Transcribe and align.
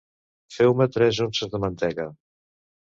Feu-me 0.55 0.87
tres 0.95 1.21
unces 1.29 1.53
de 1.55 1.63
mantega. 1.67 2.11